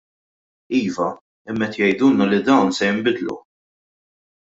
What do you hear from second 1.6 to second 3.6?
qed jgħidulna li dawn se jinbidlu.